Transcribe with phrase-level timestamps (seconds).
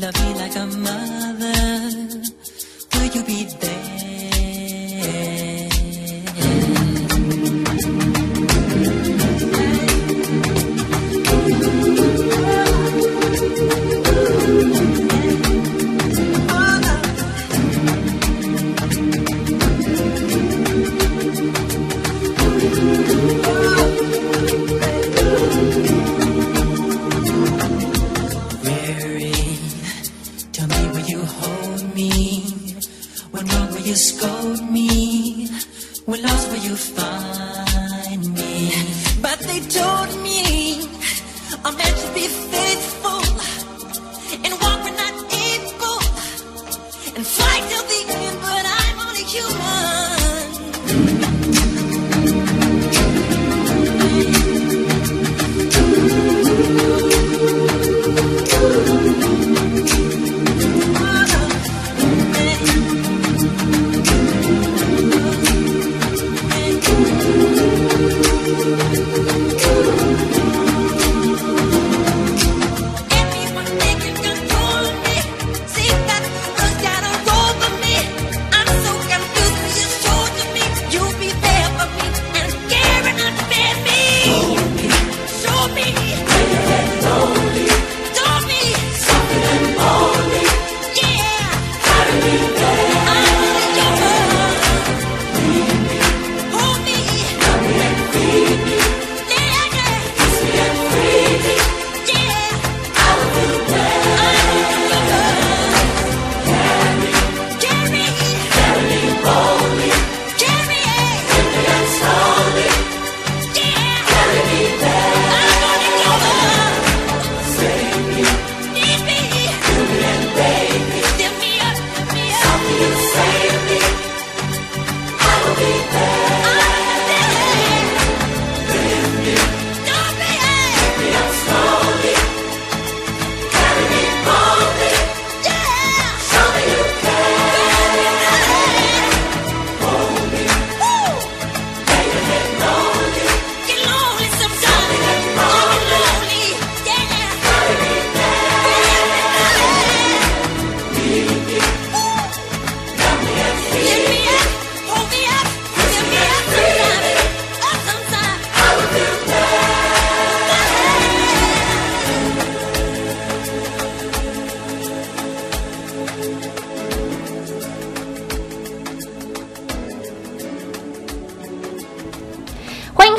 [0.00, 1.50] love me like a mother.
[2.94, 4.09] Will you be there?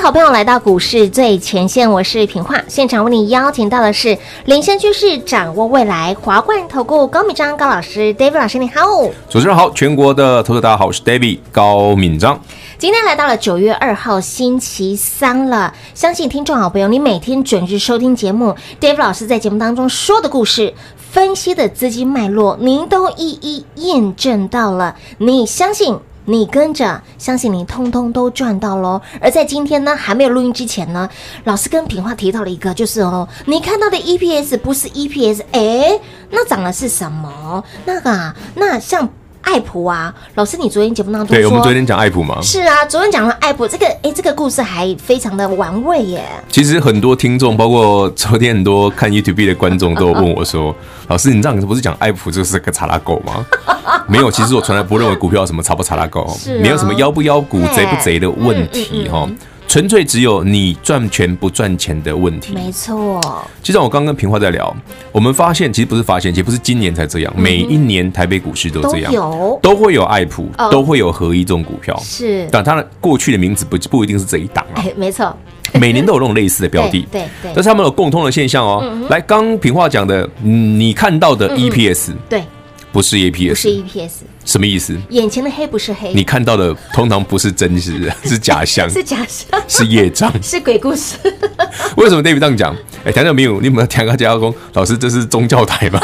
[0.01, 8.81] 好朋友来到股市最前线，我是平化，现场为你邀请到的是领先趋势、掌握未来华冠投顾高敏章高老师，David 老师你好，
[9.29, 12.41] 主持人好，全国的投资大家好，我是 David 高敏章。
[12.79, 25.99] 今天来到了九月二号星期三了，相信听众好朋友你每天准时收听节目，David 老师在节目当中说的故事、分析的资金脉络，您都一一验证到了，你相信？
[26.25, 29.01] 你跟着，相信你通通都赚到喽。
[29.19, 31.09] 而在今天呢，还没有录音之前呢，
[31.43, 37.63] 老师跟品花提到了一个，就是哦，你看到的 EPS 不是 EPS，哎，那涨的是什么？
[37.85, 39.09] 那个啊，那像。
[39.41, 42.39] 爱普啊，老师，你昨天节目当中说，对，我们昨天讲爱普吗？
[42.41, 46.23] 是啊，昨天讲了爱普这个，哎，这个故事还非常的玩味耶。
[46.49, 50.75] 其实很多听众，包括昨天很多看 YouTube 的观众，都有问我说
[51.09, 53.45] ：“老师，你这样不是讲爱普就是个查拉狗吗？”
[54.07, 59.27] 没有，其实我从来不认为股票有什么查不查拉狗，没有什么妖不妖股、贼不贼的问题哈。
[59.71, 62.53] 纯粹只有你赚钱不赚钱的问题。
[62.53, 63.21] 没错，
[63.63, 64.75] 就像我刚跟平花在聊，
[65.13, 69.59] 我们发现其实不是发现，其实不是今年才这样，每一年台北股市都这样，都有。
[69.61, 71.97] 都会有爱普，都会有合一这种股票。
[72.03, 74.83] 是，但它的过去的名字不不一定是这一档啊。
[74.83, 75.33] 哎， 没错，
[75.75, 78.83] 每年都有这种类似的标的， 对对，但是他们有共通的现象哦。
[79.09, 82.43] 来，刚平话讲的，你看到的 EPS，对，
[82.91, 84.11] 不是 EPS，不是 EPS，
[84.43, 84.97] 什么意思？
[85.09, 91.15] 眼前的黑不是黑，你看到的通常不是真实， 是假象， 是假象，是业障，是鬼故事。
[91.97, 92.75] 为什么 David 这样讲？
[93.05, 93.59] 哎，听到没有？
[93.59, 94.53] 你有没有听个加工？
[94.73, 95.99] 老师，这是宗教台吗？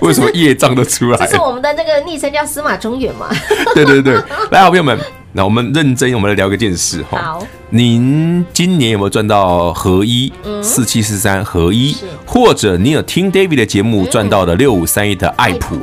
[0.00, 1.18] 为什么业障都出来？
[1.18, 3.28] 这是我们的那个昵称叫司马中原嘛？
[3.74, 4.14] 对对对，
[4.50, 4.98] 来，好朋友们，
[5.32, 7.18] 那我们认真，我们来聊个件事哈。
[7.18, 10.32] 好，您今年有没有赚到合一
[10.62, 11.94] 四七四三合一？
[12.24, 15.78] 或者你有听 David 的节目赚到的六五三一的爱普？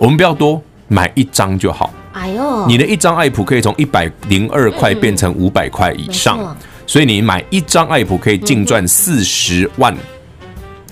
[0.00, 1.92] 我们不要多，买一张就好。
[2.12, 6.56] 哎呦，你的一张爱普可以从一百零二块变成五百块以上，
[6.86, 9.94] 所以你买一张爱普可以净赚四十万。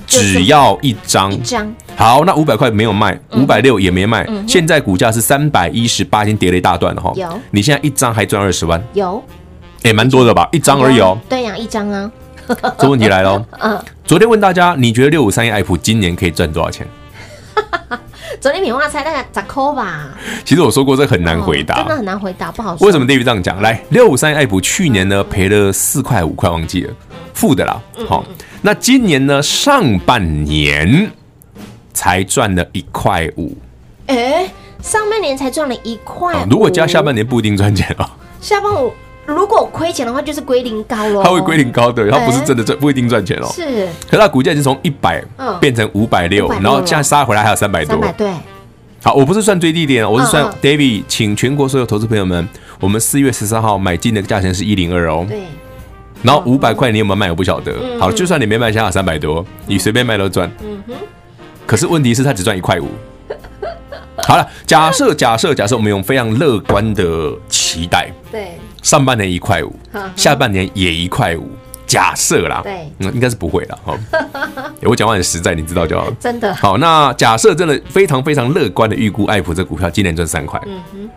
[0.07, 7.11] 只要一张，一张好，那五百块没有卖，五百六也没卖，现在股价是三百一十八，已经跌了一大段了哈。
[7.17, 9.21] 有，你现在一张还赚二十万，有，
[9.83, 10.47] 也蛮多的吧？
[10.53, 11.19] 一张而已哦。
[11.29, 12.13] 对呀，一张啊。
[12.79, 16.87] 这问题来了， 嗯，昨天问大家，你觉得六五三一爱普今年可以赚多少钱？
[18.41, 20.09] 昨天平话猜大概十块吧。
[20.45, 22.87] 其实我说过这很难回答，真的很难回答，不好说。
[22.87, 23.61] 为什么 David 这样讲？
[23.63, 26.93] 来，六五三一爱普去年呢赔了四块五块，忘记了，
[27.33, 27.81] 负的啦。
[28.09, 28.25] 好。
[28.67, 29.43] 那今年呢？
[29.43, 31.13] 上半年
[31.93, 33.55] 才赚了一块五，
[34.07, 34.49] 哎，
[34.81, 36.47] 上半年才赚了一块。
[36.49, 38.09] 如果加下半年不一定赚钱哦。
[38.41, 38.91] 下半年
[39.27, 41.23] 如果亏钱的话，就是归零高喽。
[41.23, 43.47] 它会归零高的，它不是真的赚，不一定赚钱哦。
[43.55, 43.65] 是，
[44.09, 45.25] 可是它股价已经从一百
[45.61, 47.99] 变成五百六，然后现在杀回来还有三百多。
[48.17, 48.31] 对。
[49.03, 52.49] 好，我不是算最低点，我是算 David，请全国所有投资朋友们，
[52.81, 55.27] 我们四月十三号买进的价钱是一零二哦。
[55.29, 55.41] 对。
[56.23, 57.29] 然后五百块你有没有卖？
[57.31, 57.75] 我不晓得。
[58.01, 60.51] 好，就算你没卖，现在三百多，你随便卖都赚。
[60.63, 60.95] 嗯哼。
[61.67, 62.89] 可是问题是，它只赚一块五。
[64.19, 68.11] 好了，假设假设假设，我们用非常乐观的期待。
[68.31, 68.59] 对。
[68.83, 69.75] 上半年一块五，
[70.15, 71.51] 下半年也一块五。
[71.87, 72.61] 假设啦。
[72.63, 72.73] 对。
[72.99, 73.79] 嗯，应该是不会了。
[73.85, 73.99] 好。
[74.83, 76.11] 我讲话很实在，你知道就好。
[76.21, 76.55] 真的。
[76.55, 80.61] 好，那假设真的非常非常乐观的预估，爱普这股票今年赚三块。
[80.67, 81.11] 嗯哼。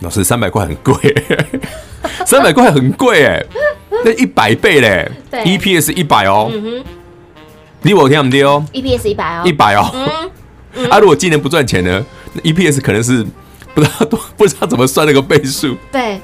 [0.00, 0.94] 老师，三百块很贵。
[2.24, 3.44] 三百块很贵哎。
[4.04, 6.84] 那一百倍嘞，EPS 一百哦，嗯哼。
[7.82, 10.30] 你我听不听哦，EPS 一百哦，一百哦，嗯，
[10.90, 13.24] 啊，如果今年不赚钱呢，那 EPS 可能是
[13.74, 14.06] 不知道
[14.36, 16.14] 不知道怎么算那个倍数，对，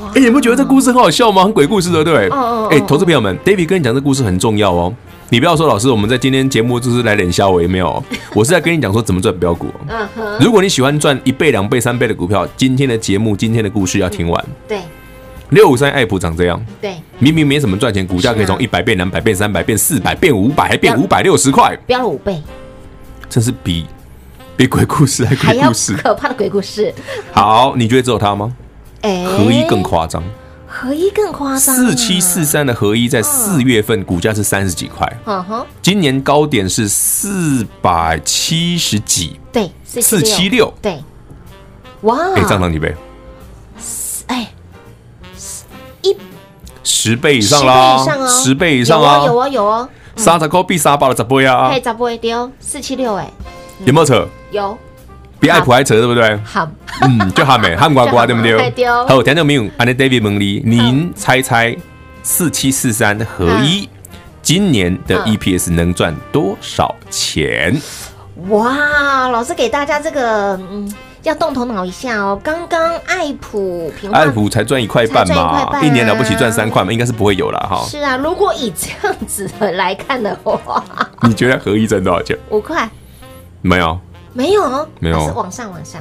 [0.00, 1.44] 哇，哎，你不觉得这故事很好笑吗？
[1.44, 2.28] 很鬼故事，对不对？
[2.28, 4.94] 哦哦，哎，投资朋友们，David 跟你讲这故事很重要哦，
[5.30, 8.02] 你不要说老师，我们在今天节目就是来脸笑我也没有，
[8.34, 9.68] 我是在跟你讲说怎么赚标股。
[9.88, 14.44] 嗯哼，如果你喜欢赚一倍、两倍、三倍的股票，今天的节目、今天的故事要听完。
[14.68, 14.78] 对。
[15.50, 22.42] 六五三爱普长这样，对，明明没什么赚钱，股价可以从一百变两百变三百变四百变五百，还变五百六十块，飙了五倍，
[23.28, 23.86] 这是比
[24.56, 26.94] 比鬼故事还鬼故事，可怕的鬼故事。
[27.32, 28.52] 好，你觉得只有他吗？
[29.02, 30.22] 哎，合一更夸张，
[30.66, 31.74] 合一更夸张。
[31.74, 41.02] 四七四三的合一在四月份股价是三十几块，嗯哼，今年高点是四百七十几，对，四七六，对，
[42.02, 42.94] 哇，哎，涨到几倍？
[46.82, 53.30] 十倍以上啦，十倍以上啊，有啊有啊，三十块比三百了十倍啊，嘿，十倍丢四七六哎，
[53.84, 54.26] 有没有扯？
[54.50, 54.76] 有，
[55.38, 56.36] 比爱普还扯对不对？
[56.44, 56.68] 好，
[57.02, 58.56] 嗯，就喊美 喊呱呱对不对？
[59.06, 59.64] 好，听到没有？
[59.76, 61.76] 安妮 David 问你，您猜猜
[62.22, 63.88] 四七四三合一
[64.42, 67.80] 今年的 EPS 能赚多少钱？
[68.48, 70.92] 哇，老师给大家这个嗯。
[71.26, 72.40] 要动头脑一下哦！
[72.40, 77.84] 刚刚爱普平，爱普才赚一块半嘛，一年了不起赚三块嘛，应该是不会有了哈。
[77.84, 80.80] 是啊，如果以这样子的来看的话，
[81.22, 82.38] 你觉得合一赚多少钱？
[82.50, 82.88] 五块？
[83.60, 83.98] 没有，
[84.32, 85.98] 没有，没有，是往上往下，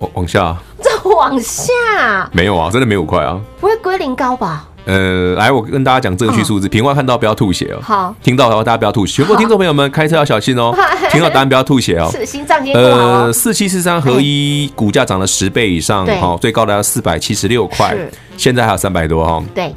[0.00, 4.66] 往往下，再往下，没有啊，真的没五块啊，不会归零高吧？
[4.86, 6.68] 呃，来，我跟大家讲正确数字。
[6.68, 7.82] 平话看到不要吐血哦。
[7.82, 9.16] 好，听到的话大家不要吐血。
[9.16, 10.72] 全国听众朋友们开车要小心哦。
[11.10, 12.08] 听到答案不要吐血哦。
[12.12, 17.96] 是心脏呃，四七四三合一股价涨了十倍以上，哈，最高的要四百七十六块，
[18.36, 19.42] 现在还有三百多哈。
[19.52, 19.74] 对，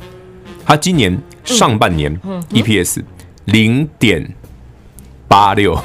[0.63, 2.15] 它今年上半年
[2.53, 3.01] EPS
[3.45, 4.35] 零点
[5.27, 5.75] 八六。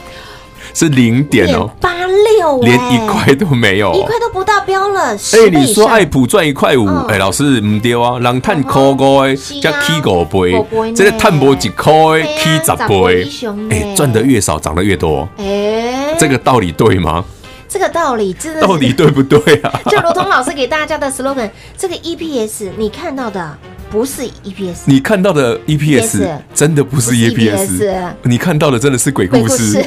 [0.73, 5.14] 是零点哦，八六，连一块都没有，一块都不到标了。
[5.14, 11.92] 哎，你说爱普赚一块五，哎，老师唔对啊，人探抠个加 K 五倍，这个探波几块
[12.23, 13.28] K 十倍，
[13.71, 17.25] 哎，赚的越少涨得越多，哎，这个道理对吗？
[17.66, 19.80] 这个道理真的到底对不对啊？
[19.90, 23.59] 就如同老师给大家的 slogan，这个 EPS 你看到的
[23.90, 29.85] 不是 EPS，你看到的 EPS 真的不是 EPS，你看到的真的是鬼故事。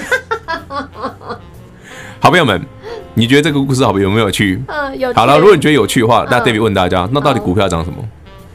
[2.20, 2.62] 好朋友们，
[3.14, 4.62] 你觉得这个故事好有没有趣？
[4.68, 5.14] 嗯，有。
[5.14, 7.98] 好了，如果你觉得有趣的话，那 David 问大家，那到底股票涨什么？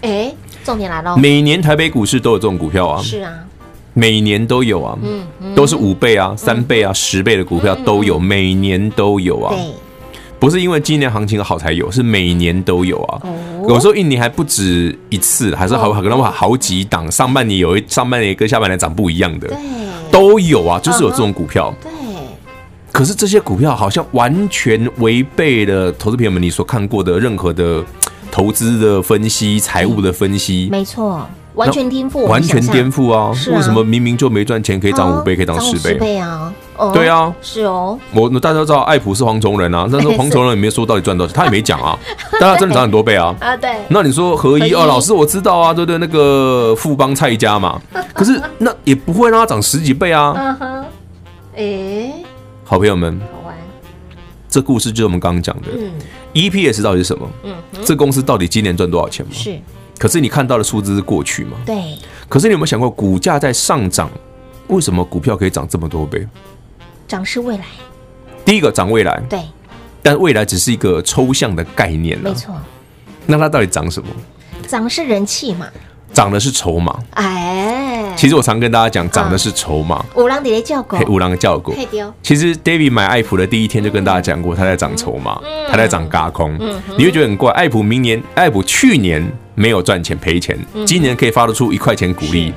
[0.02, 3.02] 哎，重点来了，每年台北股市都有这种股票啊。
[3.02, 3.32] 是啊。
[3.94, 9.54] 每年都有啊，嗯，都是五倍啊、三倍啊、十倍的股票都有，每年都有啊。
[9.54, 9.70] 对，
[10.38, 13.20] 不是因为今年行情好才有，是每年都有啊。
[13.68, 17.10] 有时候一年还不止一次，还是好可能好好几档。
[17.10, 19.58] 上半年有一上半年跟下半年涨不一样的，对，
[20.10, 21.70] 都有啊，就是有这种股票。
[21.82, 21.92] 对，
[23.02, 27.82] 可是这些股票好像完全违背了投资朋友们你所看过的任何的
[28.30, 30.68] 投资的分析、财务的分析。
[30.70, 31.26] 没错。
[31.54, 33.30] 完全颠覆，完全颠覆啊！
[33.54, 35.94] 为什么明明就没赚钱，可以涨五倍，可以涨十倍？
[35.94, 36.54] 十倍啊！
[36.94, 37.98] 对啊，是哦。
[38.14, 41.98] 我大家都知道爱普是蝗虫人啊，但是蝗虫人也没说到底赚多少，他也没讲啊。
[42.40, 43.34] 但他真的涨很多倍啊！
[43.40, 43.70] 啊，对。
[43.88, 47.78] 那你说合一哦，老师我知道啊，对对，那个富邦蔡家嘛。
[48.14, 50.32] 可是那也不会让它涨十几倍啊。
[50.36, 50.84] 嗯哼。
[51.54, 52.14] 哎，
[52.64, 53.56] 好朋友们，好玩。
[54.48, 55.68] 这故事就是我们刚刚讲的。
[55.76, 55.92] 嗯。
[56.34, 57.28] EPS 到底是什么？
[57.42, 57.54] 嗯。
[57.84, 59.32] 这公司到底今年赚多少钱吗？
[59.34, 59.58] 是。
[59.98, 61.56] 可是你看到的数字是过去嘛？
[61.66, 61.98] 对。
[62.28, 64.10] 可是你有没有想过，股价在上涨，
[64.68, 66.26] 为什么股票可以涨这么多倍？
[67.06, 67.64] 涨是未来。
[68.44, 69.20] 第一个涨未来。
[69.28, 69.40] 对。
[70.02, 72.18] 但未来只是一个抽象的概念。
[72.18, 72.54] 没错。
[73.26, 74.08] 那它到底涨什么？
[74.66, 75.66] 涨是人气嘛？
[76.12, 76.96] 涨的是筹码。
[77.14, 78.12] 哎。
[78.16, 80.04] 其实我常跟大家讲，涨的是筹码。
[80.14, 80.98] 五郎的叫狗。
[81.08, 81.74] 五郎的叫狗。
[82.22, 85.40] 其实 David 买爱普的第一天就跟大家讲过，他在涨筹码，
[85.70, 86.56] 他在涨轧空。
[86.96, 89.26] 你会觉得很怪，爱普明年，爱普去年。
[89.54, 92.54] 没有赚钱赔钱，今年可以发得出一块钱股利，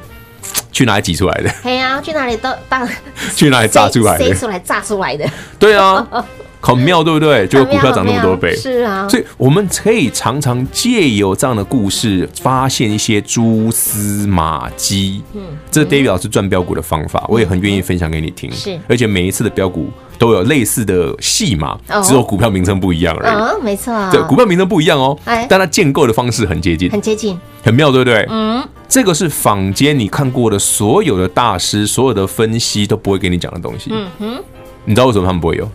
[0.72, 1.54] 去哪里挤出来的？
[1.62, 2.88] 对啊，去哪里都当
[3.36, 4.34] 去哪里炸出来的？
[4.34, 5.30] 出来炸出来的？
[5.60, 6.08] 对啊，
[6.66, 7.48] 很妙，对不对？
[7.48, 9.08] 结果股票涨那么多倍，是啊。
[9.08, 15.22] 所以我们可以常常借由这样的故事，发现一些蛛丝马迹。
[15.34, 18.52] 嗯，这是 David 老师赚标股的方法，我也很愿意分享给你听。
[18.52, 19.90] 是，而且每一次的标股。
[20.18, 23.34] 都有类似的戏码，只有股票名称不一样而已。
[23.36, 23.94] 嗯，没错。
[24.10, 28.26] 对，股票名称不一样哦，但它建构的方式很接近，很接近，很妙，对不对？
[28.30, 33.90] 嗯，这个是坊间你看过的所有的大师，所有的分析都不会给你讲的东西。
[33.92, 34.44] 嗯哼，
[34.86, 35.70] 你知道为什么他们不会有？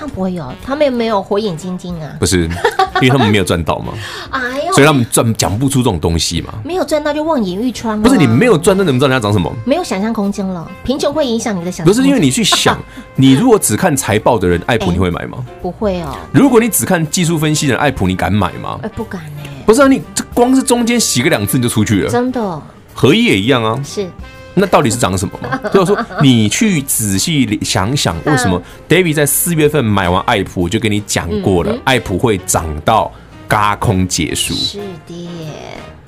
[0.00, 2.10] 他们不会有，他们也没有火眼金睛啊。
[2.18, 2.44] 不是，
[3.02, 3.92] 因为他们没有赚到嘛。
[4.32, 6.54] 哎呦，所以他们赚讲不出这种东西嘛。
[6.64, 8.00] 没有赚到就望眼欲穿。
[8.00, 9.52] 不是你没有赚，那怎么知道人家长什么？
[9.66, 11.86] 没有想象空间了，贫穷会影响你的想象。
[11.86, 12.78] 不是因为你去想，
[13.14, 15.44] 你如果只看财报的人，爱普你会买吗？
[15.60, 16.16] 不会哦。
[16.32, 18.80] 如果你只看技术分析的人，爱普你敢买吗？
[18.82, 19.50] 哎，不敢哎。
[19.66, 22.10] 不是啊，你这光是中间洗个两次你就出去了。
[22.10, 22.62] 真的。
[22.94, 23.78] 合一也一样啊。
[23.84, 24.08] 是。
[24.54, 25.58] 那到底是涨什么嘛？
[25.72, 33.10] 就是说，你去仔细想想，为什么 David 在四月份买完爱普，我就跟你讲过了，爱普会涨到
[33.46, 34.52] 嘎空结束。
[34.54, 35.28] 是的，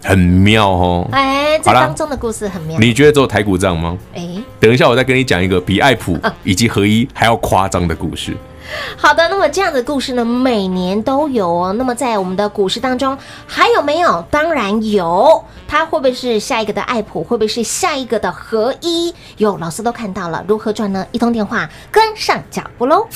[0.02, 1.08] 很妙哦。
[1.12, 2.78] 哎，这当中的故事很妙。
[2.78, 3.96] 你觉得只有台股涨吗？
[4.14, 8.36] 哎，等一下我再跟你讲一个比爱普以及合一还要夸张的故事。
[8.96, 11.72] 好的，那么这样的故事呢，每年都有哦。
[11.72, 13.16] 那么在我们的股市当中，
[13.46, 14.24] 还有没有？
[14.30, 15.44] 当然有。
[15.66, 17.24] 它会不会是下一个的爱普？
[17.24, 19.14] 会不会是下一个的合一？
[19.38, 21.06] 有老师都看到了，如何赚呢？
[21.12, 23.06] 一通电话，跟上脚步喽！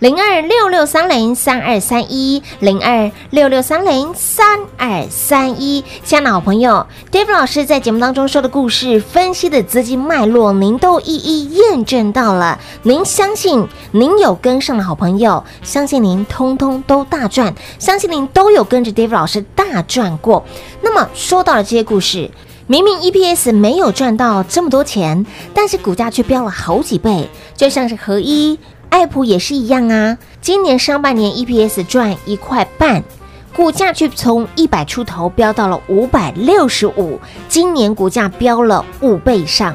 [0.00, 12.58] 零二六六三零三二三一，零二六六三零三二三一，亲爱的好朋友，David 老师在节目当中说的故事分析的资金脉络，您都一一验证到了。
[12.84, 20.42] 您相信您有跟上的好朋友，相信您通通都大赚，相信您都有跟着 David 老师大赚过。
[20.80, 22.30] 那么说到了这些故事，
[22.66, 28.58] 明明 EPS 没有赚到这么多钱，但是股价却飙了好几倍，就像是合一。
[28.90, 33.02] 爱普也是一样啊，今年上半年 EPS 赚一块半，
[33.54, 37.18] 股价却从一百出头飙到了五百六十五，
[37.48, 39.74] 今年股价飙了五倍以上。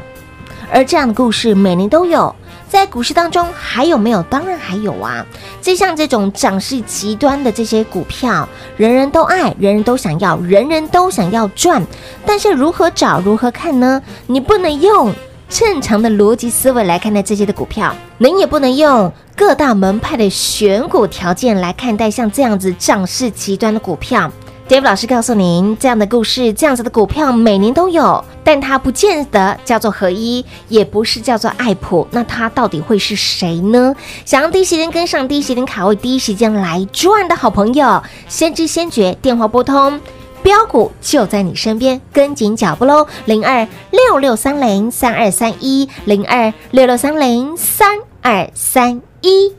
[0.72, 2.36] 而这样的故事每年都有，
[2.68, 4.22] 在股市当中还有没有？
[4.24, 5.26] 当然还有啊！
[5.62, 11.82] 就像这种涨势极端的这些股票，人人都爱，人人都想要，人人都想要赚，
[12.26, 14.02] 但是如何找，如何看呢？
[14.28, 15.14] 你不能用。
[15.58, 24.30] 正常的逻辑思维来看待这些的股票，您也不能用各大门派的选股条件来看待像这样子涨势极端的股票。
[24.68, 33.96] Dave 老师告诉您，这样的故事，这样子的股票每年都有，但它不见得叫做合一，也不是叫做爱普，那它到底会是谁呢？
[34.26, 39.98] 想要第一时间跟上，第一时间卡位，第一时间来赚的好朋友，先知先觉，电话拨通。
[40.46, 43.08] 标股就在你身边，跟紧脚步喽！
[43.26, 49.56] 零二六六三零三二三一，零二六六三零三二三一。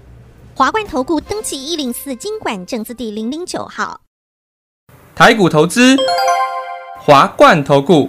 [0.55, 4.01] 华冠投顾登记一零四经管证字第零零九号。
[5.17, 5.97] 台股投资，
[7.01, 8.09] 华冠投顾。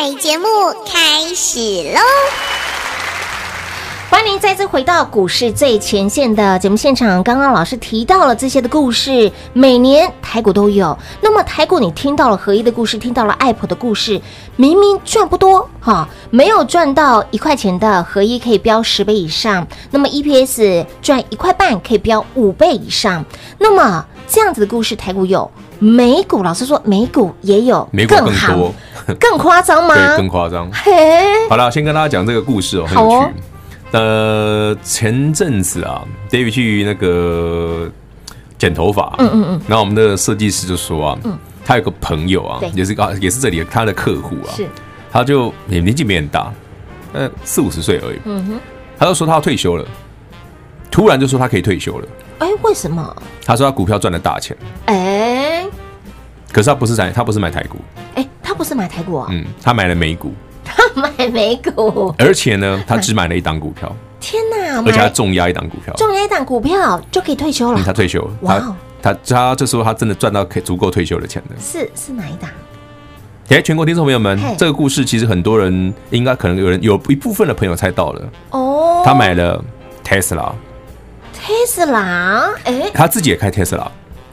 [0.00, 0.46] 彩节目
[0.86, 1.58] 开始
[1.92, 1.98] 喽！
[4.08, 7.20] 欢迎再次回到股市最前线的节目现场。
[7.24, 10.96] 刚刚老师提到了这些的故事，每年台股都有。
[11.20, 14.20] 那么台股，你听到了合一的故事，听到了爱普的故事，
[14.54, 23.24] 明明赚不多哈，没有赚到一块钱的合一可以飙十倍以上，那么 EPS 赚一块半可以飙五倍以上。
[23.58, 25.50] 那么这样子的故事，台股有。
[25.80, 28.74] 美股老师说，美股也有美股更多、
[29.18, 29.94] 更夸张吗？
[29.94, 30.70] 对，更夸张。
[30.72, 30.92] 嘿。
[31.48, 33.16] 好了，先跟大家讲这个故事哦，很有趣。
[33.16, 33.30] 哦、
[33.92, 37.90] 呃，前阵子啊，David 去那个
[38.58, 44.66] 剪头发，嗯嗯嗯，然后我们的设计师就说啊，嗯，他有个朋友啊，也是啊也是这里他的客户啊，是，
[45.10, 46.52] 他就也年纪没很大，
[47.14, 48.60] 呃，四五十岁而已，嗯哼，
[48.98, 49.84] 他就说他要退休了，
[50.90, 52.08] 突然就说他可以退休了，
[52.40, 53.16] 哎，为什么？
[53.46, 54.54] 他说他股票赚了大钱，
[54.84, 55.66] 哎。
[56.50, 57.76] 可是他不是买，他不是买台股，
[58.14, 68.20] 哎，他不是买台股啊，嗯，他买了美股，他买美股，而且呢，他只买了一档股票，天哪，而且他重压一档股票，重压一档股票就可以退休了，他退休。
[68.20, 72.50] 了，哇，他他这时候他真的赚到可以足够退休的钱了，是是哪一档？
[73.48, 78.28] 哎，全国听众朋友们，这个故事其实很多人应该可能有人有一部分的朋友猜到了。
[78.50, 79.64] 哦，他买了
[80.04, 83.86] Tesla，Tesla，哎，他自己也开 Tesla。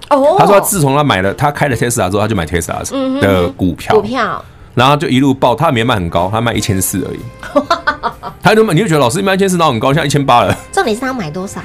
[0.10, 7.20] 哦，他说他自从他买了他开了 Tesla 之后，他就买 Tesla 的股票，股票，然后就一路爆，他没卖很高，他卖一千四而已。
[8.44, 10.56] 他就你就觉得老师一卖一千四，那很高，现在一千八了。
[10.72, 11.60] 重点是他买多少？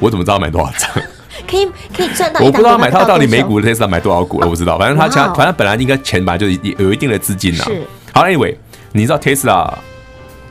[0.00, 0.90] 我怎么知道买多少张？
[1.50, 2.40] 可以可以赚到？
[2.40, 4.78] 我不知道买他到底每股的 Tesla 买多少股了，我不知道。
[4.78, 6.48] 反正他家反正本来应该钱本来就
[6.78, 7.64] 有一定的资金呐。
[8.12, 8.54] 好，Anyway，
[8.92, 9.72] 你知道 Tesla？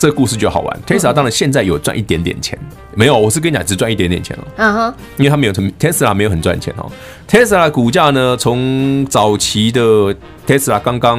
[0.03, 0.79] 这个故事就好玩。
[0.85, 2.59] Tesla 当然现在有赚一点点钱，
[2.93, 4.43] 没有，我是跟你讲只赚一点点钱哦。
[4.57, 6.91] 嗯哼，因为他没有 Tesla 没有很赚钱哦。
[7.25, 10.13] Tesla 股价呢，从早期的
[10.45, 11.17] Tesla 刚刚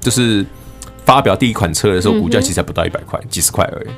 [0.00, 0.44] 就是
[1.06, 3.88] 发表第一款车的时候，股价其实还不到一百块，几十块而已。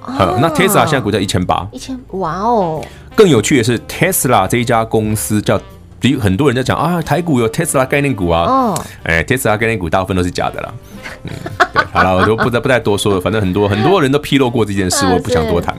[0.00, 2.84] 好，那 Tesla 现在股价一千八，一千，哇哦！
[3.14, 5.60] 更有趣的是，Tesla 这一家公司叫，
[6.00, 8.42] 比很多人在讲啊，台股有 Tesla 概念股啊。
[8.42, 10.72] 哦，哎，Tesla 概念股大部分都是假的啦。
[11.24, 11.30] 嗯，
[11.72, 13.20] 对，好了，我就不再不再多说了。
[13.20, 15.76] 反正很多很多人都披露过这件事，我不想多谈。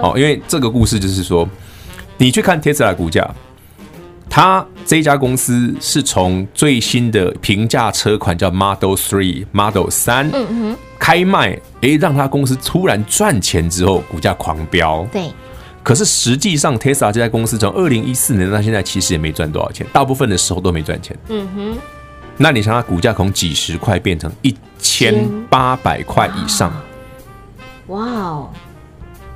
[0.00, 1.48] 哦，因为这个故事就是说，
[2.16, 3.28] 你去看 Tesla 股价，
[4.30, 15.06] 它这家公司是从最新的平价车款叫 Model Three、Model 三，嗯哼，开卖，诶，让它公司突然赚钱之后，股价狂飙。
[15.12, 15.30] 对，
[15.84, 21.16] 可是实际上 Tesla 这家公司从二零一四年到现在，其实也没赚多少钱，大部分的时候都没赚钱。
[21.28, 21.76] 嗯哼。
[22.36, 26.72] 那你想，它股价从几十块变成一千八百块以上，
[27.86, 28.50] 哇哦！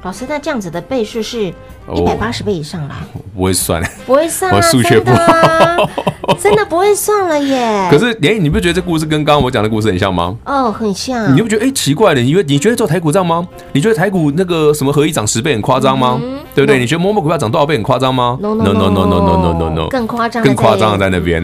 [0.02, 2.96] 老师，那这样子的倍数是一百八十倍以上了？
[3.36, 5.90] 不会算，不会算，我数学不好，
[6.40, 7.88] 真的不会算了耶。
[7.90, 10.36] 可是，哎，你不觉得这故事跟刚刚我讲的故事很像吗？
[10.44, 11.34] 哦，很像。
[11.34, 12.20] 你不觉得哎奇怪的？
[12.20, 13.46] 因为你觉得做台股这样吗？
[13.72, 16.20] 你觉得台股那个什么合一涨十倍很夸张吗？
[16.54, 16.78] 对不对？
[16.78, 21.42] 你觉得某某股票涨多少倍很夸张吗？No no no no no no no no，更夸张，更夸张的在那边。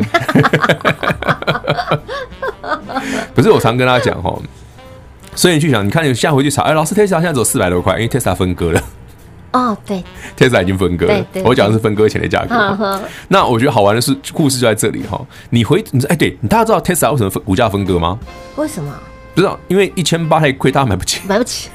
[3.34, 4.32] 不是我常跟他讲哈，
[5.34, 8.80] 所以你去想，你看你下回去查，哎，老师 Tesla 现在只有四百多块，因为 Tesla 分割了。
[9.54, 10.02] 哦，对
[10.36, 11.14] ，Tesla 已经分割了。
[11.14, 12.54] 对对我讲的是分割前的价格。
[12.54, 15.24] 呵呵那我觉得好玩的是，故事就在这里哈。
[15.50, 18.18] 你回，你说，哎，对你大家知道 Tesla 为什么分股价分割吗？
[18.56, 18.92] 为什么
[19.32, 21.20] 不知道，因为一千八太贵，大家买不起。
[21.28, 21.70] 买不起？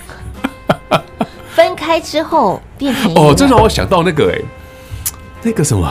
[1.55, 4.39] 分开之后变便宜哦，这让我想到那个哎，
[5.41, 5.89] 那个什么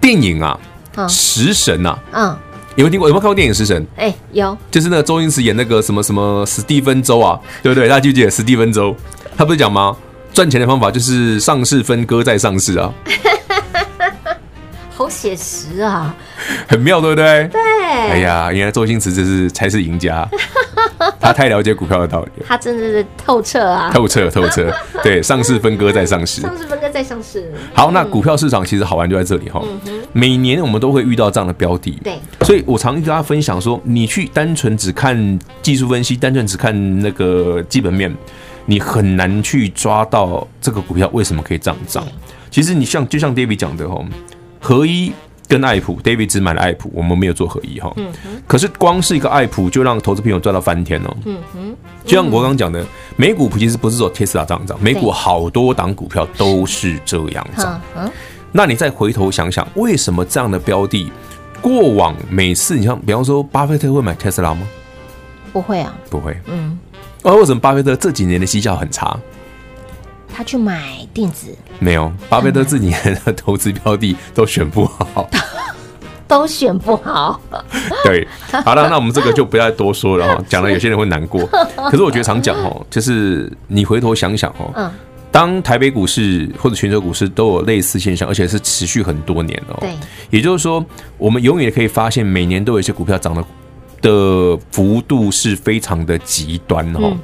[0.00, 0.58] 电影啊，
[0.96, 2.36] 嗯食神啊，嗯，
[2.76, 3.08] 有没有听过？
[3.08, 3.80] 有没有看过电影《食神》？
[3.96, 7.88] 哎，有就是那个周星驰演那个什么什么史蒂芬周啊，对不对？
[7.88, 8.94] 大家记不记得史蒂芬周？
[9.36, 9.96] 他不是讲吗？
[10.32, 12.92] 赚钱的方法就是上市分割再上市啊，
[14.94, 16.14] 好写实啊，
[16.68, 17.48] 很妙，对不对？
[17.48, 20.26] 对，哎呀，原来周星驰这是才是赢家，
[21.20, 24.72] 他太了解股票的道理了，他真的是透彻啊，透彻透彻。
[25.02, 26.40] 对，上市分割再上市。
[26.40, 29.62] 上市分割再上市，好，那股票市场其实好玩就在这里哈。
[30.12, 38.14] 每年我们都会遇到这样的标的，对，所以我常跟大家分享说，你去单纯只看技术分析，单纯只看那个基本面，
[38.66, 42.06] 你很难去抓到这个股票为什么可以这样涨。
[42.50, 44.04] 其实你像就像 David 讲的哈，
[44.60, 45.12] 合一
[45.48, 47.92] 跟爱普，David 只买了爱普，我们没有做合一哈。
[47.96, 48.12] 嗯
[48.46, 51.16] 可是光是一个爱普就让投资朋友赚到翻天哦。
[51.24, 51.76] 嗯哼。
[52.04, 52.84] 就像我刚刚讲的，
[53.16, 57.80] 美股其实不是说 Tesla 这样涨，美股好多档股票都是这样涨。
[57.96, 58.10] 嗯，
[58.50, 61.10] 那你再回头想想，为什么这样的标的，
[61.60, 64.66] 过往每次你像比方说巴菲特会买 Tesla 吗？
[65.52, 66.36] 不会啊，不会。
[66.46, 66.78] 嗯，
[67.22, 69.16] 而为什么巴菲特这几年的绩效很差？
[70.34, 75.28] 他去买电子没有，巴菲特这几年的投资标的都选不好，
[76.26, 77.38] 都选不好。
[78.02, 78.26] 对，
[78.64, 81.46] 好了，那我们这个就不要再多说了哈，讲了有些人会难过。
[81.90, 84.90] 可是我觉得常讲哦，就是你回头想想哦，嗯，
[85.30, 89.94] 当台北股市或者全球股市都有类似现象，而且是持续很多年哦，对，
[90.30, 90.82] 也就是说，
[91.18, 93.44] 我们永远可以发现，每年都有一些股票涨得
[94.02, 97.16] 的幅度是非常的极端哦，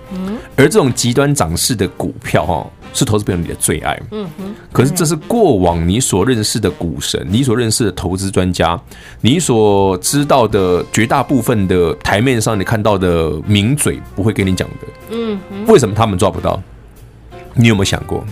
[0.57, 4.01] 而这种极端涨势的股票哦，是投资朋友你的最爱。
[4.13, 4.55] 嗯哼。
[4.73, 8.81] 可是这是过往你所认识的股神，你所认识的投资专家，
[9.21, 14.87] 你所知道的绝大部分的台面上你看到的名嘴不会跟你讲的。
[15.11, 15.67] 嗯哼。
[15.67, 16.63] 为什么他们抓不到？
[17.55, 18.25] 你有没有想过？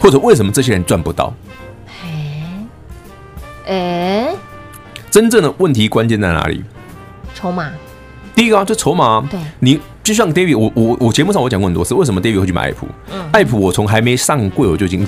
[0.00, 1.34] 或者为什么这些人赚不到？
[2.00, 2.66] 哎，
[3.66, 4.34] 哎，
[5.10, 6.62] 真正的问题关键在哪里？
[7.34, 7.72] 筹码。
[8.38, 9.28] 第一个啊，就筹码啊。
[9.28, 12.86] 对，你就像 David，我我我节目上我讲过很多次，为什么 David 会去买爱普？
[13.12, 15.04] 嗯，爱普我从还没上柜我就已经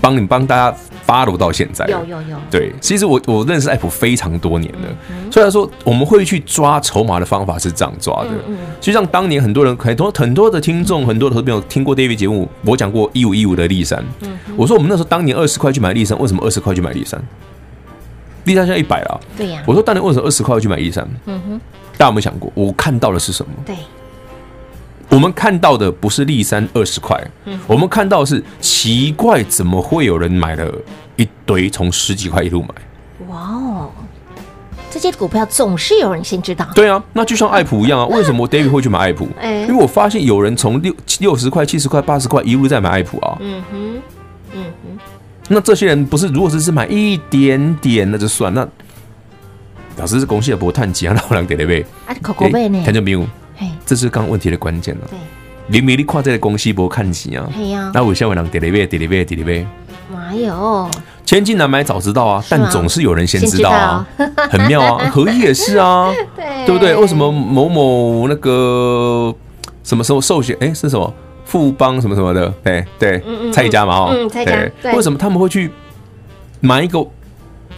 [0.00, 0.76] 帮你帮大家
[1.06, 2.04] follow 到现在了。
[2.04, 2.36] 有有有。
[2.50, 4.88] 对，其实我我认识爱普非常多年了，
[5.30, 8.30] 虽然说我们会去抓筹码的方法是这样抓的。
[8.48, 14.04] 嗯，就像当年很多人很多很多的听众，很多的朋友听过 David 节目，我讲过一五一五的立山。
[14.22, 17.22] 嗯，我说我们那时候当年二十块去买立山，为什么二十块去买立山？
[18.46, 19.20] 立山现在一百了。
[19.38, 19.62] 对呀。
[19.64, 21.08] 我说当年为什么二十块去买立山？
[21.26, 21.60] 嗯哼。
[22.02, 23.52] 大家有没有想过，我看到的是什么？
[23.64, 23.76] 对，
[25.08, 30.68] 我们看到的不是立三二十块，嗯我们看到的是奇怪，怎么会有人买了
[31.14, 32.68] 一堆从十几块一路买？
[33.28, 33.90] 哇哦，
[34.90, 36.66] 这些股票总是有人先知道。
[36.74, 39.28] 对啊，那就像爱普一样啊， 为什么 David 会去买爱普？
[39.40, 43.38] 因为我发现有人从六六十块、七十块、八十块一路在买爱普啊。
[43.38, 44.02] 嗯哼，
[44.54, 44.98] 嗯哼，
[45.46, 48.66] 那这些人不是，如果是只买一点点，那就算那。
[49.96, 51.14] 老师是公司的博探几啊？
[51.14, 52.82] 老人给的呗，啊，可可贝呢？
[52.84, 53.26] 听见没有？
[53.86, 55.00] 这是刚刚问题的关键了。
[55.08, 55.18] 对，
[55.68, 57.46] 明明你跨在公司博看几啊？
[57.94, 59.66] 那我现在让给的呗，给的呗，给的呗。
[60.10, 60.90] 哪有？
[61.24, 62.44] 千金难买早知道啊！
[62.48, 64.06] 但总是有人先知道啊，
[64.50, 65.08] 很妙啊。
[65.10, 66.94] 合一也是啊， 对对不对？
[66.96, 69.34] 为什么某某那个
[69.84, 70.56] 什么时候寿险？
[70.60, 72.52] 哎，是什么富邦什么什么的？
[72.64, 74.52] 哎对，蔡家嘛哦，蔡家。
[74.94, 75.70] 为什么他们会去
[76.60, 77.06] 买一个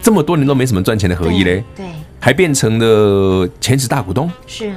[0.01, 1.63] 这么多年都没什么赚钱的合一嘞？
[1.75, 1.85] 对。
[2.25, 4.75] 还变成了前十大股东，是啊，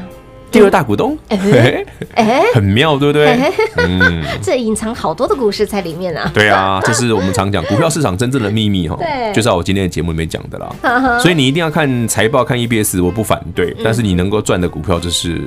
[0.51, 1.83] 第二大股东，哎，
[2.15, 3.39] 哎，很妙，对不对？
[3.79, 6.31] 嗯， 这隐藏好多的故事在里面啊。
[6.35, 8.97] 对啊，这是我们常讲股票市场真正的秘密哈。
[9.01, 11.19] 对，就在我今天的节目里面讲的啦。
[11.21, 15.41] 所以你一定要看财报、看 EBS，我不反对，但是你能够赚的股票，就是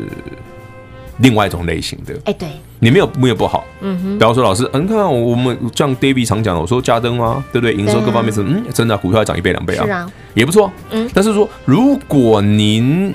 [1.21, 2.13] 另外一种类型的。
[2.25, 2.47] 哎，对，
[2.79, 3.63] 你没有没有不好。
[3.81, 7.73] 嗯哼，比方说老师，嗯，看我们像 David 常讲的，我说加登啊，对不对？
[7.73, 9.85] 营收各方面是，嗯，真的股票要涨一倍两倍啊。
[9.85, 10.11] 是啊。
[10.33, 13.13] 也不错，嗯，但是说，如果您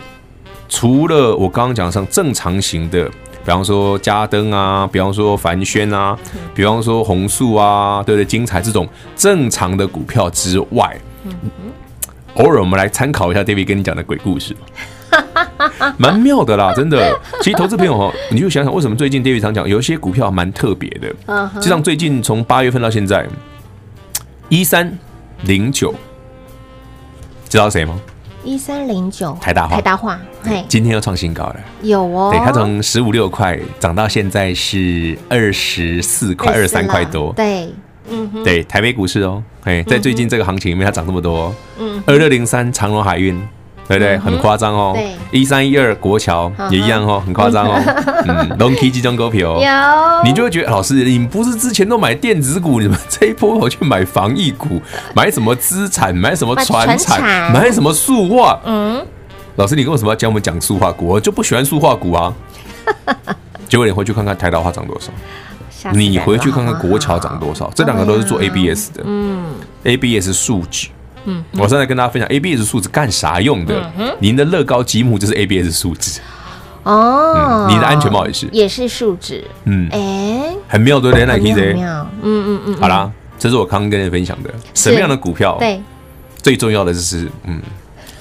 [0.69, 6.19] 除了我刚刚讲上正常型的，比方说加登啊，比方说凡轩啊，
[6.55, 8.25] 比方说红树啊，对不对？
[8.25, 11.33] 精彩这种正常的股票之外，嗯，
[12.35, 14.55] 偶尔我们来参考一下 David 跟你讲的鬼故事，
[15.99, 17.19] 蛮妙的啦，真的。
[17.43, 21.15] 其实投资朋友哈， 你就想想为什么最近 David 常讲有一些股票蛮特别的，
[21.61, 23.27] 就像最近从八月份到现在，
[24.49, 24.97] 一三
[25.43, 25.95] 零九。
[27.49, 27.99] 知道谁吗？
[28.43, 31.57] 一三零九台大化，台大化，嘿，今天又创新高了。
[31.83, 37.33] 有哦，对，它从十五六块涨到现在是二十四块，二十三块多。
[37.35, 37.73] 对，
[38.09, 43.41] 嗯哼，对，台北股市哦，哎，在最近这个行情里面，它涨这么多，嗯，二六零三长荣海运。
[43.89, 44.19] 对不对？
[44.19, 44.93] 很夸张哦。
[44.95, 47.81] 对，一三一二国桥也一样哦，很夸张哦。
[48.27, 54.81] 嗯，龙 K 集中股票哦， 有，你就会觉得老师，你不是之前都买电子股，你们这一波我去买防疫股，
[55.15, 58.59] 买什么资产，买什么船产，买什么塑化？
[58.65, 59.05] 嗯，
[59.57, 61.07] 老师，你为什么要教我们讲塑化股？
[61.07, 62.33] 我就不喜欢塑化股啊。
[63.69, 69.45] 结果你回去看看台达化涨多少，你回去看看国桥涨多少，这两个都是做 ABS 的，嗯
[69.85, 70.91] ，ABS 数据。
[71.27, 73.93] 嗯，我现在跟大家分享 ABS 数字干啥用的？
[74.19, 76.21] 您的乐高积木就是 ABS 数字
[76.85, 79.45] 哦、嗯，你的安全帽也是，也是数字。
[79.65, 81.27] 嗯，哎、欸，很妙对不对？
[81.27, 82.09] 那可以很妙。
[82.23, 82.77] 嗯嗯嗯。
[82.79, 85.57] 好啦，这是我刚刚跟你分享的，什么样的股票？
[85.59, 85.83] 对，
[86.41, 87.61] 最重要的就是嗯。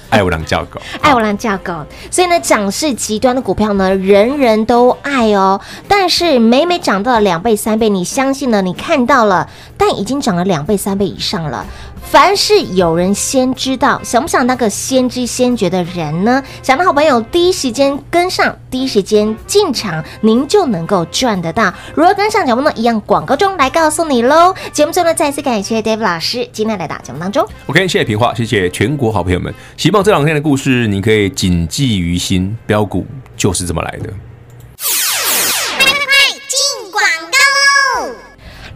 [0.08, 5.60] 爱我郎叫狗， 爱我郎叫狗，所以呢，涨势极端的股票呢，人人都爱哦。
[5.88, 11.66] 但是每每涨到了两倍、三倍，你相信了，你看到了，但已经涨了两倍、三倍以上了。
[12.08, 16.42] 凡是有人先知道，想不想当个先知先觉的人呢？
[16.62, 21.74] 想的好朋友第一时间跟上，第一时间进场，您就能够赚得到。
[21.94, 22.72] 如何跟上脚步呢？
[22.74, 24.54] 一样广告中来告诉你喽。
[24.72, 27.46] 节目最后呢，再次感谢 Dave 老师今天来到节目当中。
[27.66, 29.52] OK，谢谢平话，谢谢全国好朋友们。
[29.76, 33.04] 希望这两天的故事你可以谨记于心，标股
[33.36, 34.10] 就是这么来的。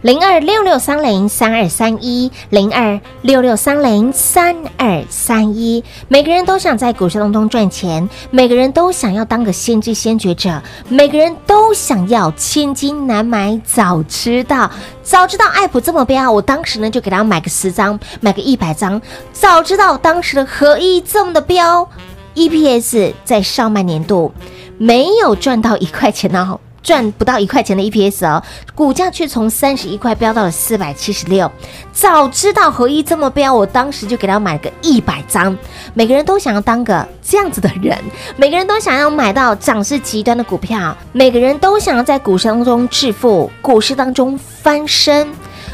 [0.01, 5.83] 零二六六三零三二三一，零二六六三零三二三一。
[6.07, 10.59] 每个人都想在股市当中赚钱，每个人都想要当个先知先觉者，
[10.89, 14.71] 每个人都想要千金难买早知道。
[15.03, 18.99] 早知道爱普这么飙，我当时呢就给他买个十张，买个一百张。
[19.31, 21.87] 早知道当时的合一这么的飙
[22.33, 24.33] ，EPS 在上半年度
[24.79, 26.59] 没有赚到一块钱呢。
[26.83, 28.41] 赚不到一块钱的 EPS 哦，
[28.73, 31.51] 股价却从三十一块飙到了四百七十六。
[31.91, 35.55] 早知道合一这么飙，我当时就给他买个一百张。
[35.93, 37.97] 每个人都想要当个这样子的人，
[38.35, 45.27] 每个人都想要买到涨势极端的股票，每个人都想要在股市当中致富，股市当中翻身，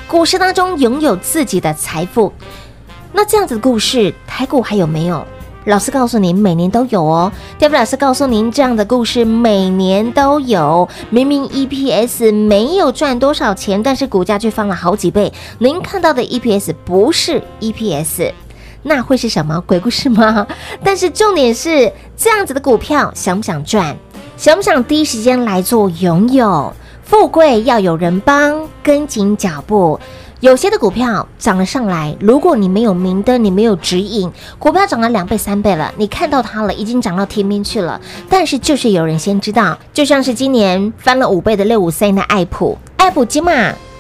[0.08, 2.34] 股市当中拥有自己的财富。
[3.14, 5.26] 那这样子的故事，台股还有没有？
[5.68, 7.30] 老师告诉您，每年都有哦。
[7.60, 10.88] 戴夫老师告诉您，这样的故事每年都有。
[11.10, 15.34] 明明 EPS 没有赚多少钱，但是股价却翻了好几倍。
[15.60, 18.32] 您看到的 EPS 不是 EPS，
[18.84, 20.48] 那会是什么鬼故事吗？
[20.82, 23.98] 但是重点是，这样子的股票想不想赚？
[24.38, 26.72] 想不想第一时间来做拥有？
[27.04, 30.00] 富贵要有人帮，跟紧脚步。
[30.40, 38.00] 有些的股票涨了上来，如果你没有明灯，你没有指引，股票涨了两倍三倍了，你看到它了，已经涨到天边去了。
[38.30, 43.52] 但是就是有人先知道，就像是今年翻了五倍的六五三的爱普，爱普今嘛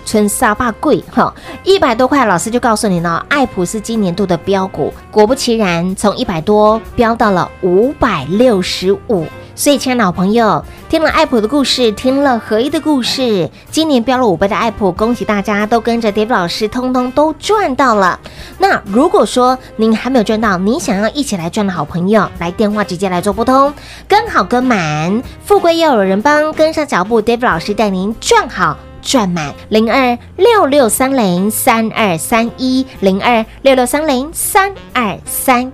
[0.05, 9.25] 存沙巴贵哈，一百多块，老师就告诉你了，爱普是今年度的标股，果不其然，从一百多飙到了五百六十五。
[9.57, 18.19] 所以，亲爱的老朋友，听了爱普的故事，听了合一的故事，今年飙了五倍的爱普，恭喜大家都跟着 David 老师，通通都赚到了。
[18.59, 23.73] 那如果说您还没有赚到，您想要一起来赚的好朋友，来电话直接来做拨通，
[24.07, 35.73] 跟好跟满，富贵要有人帮，跟上脚步，David 老师带您赚好赚满，零二六六三零三二三一，零二六六三零三二三。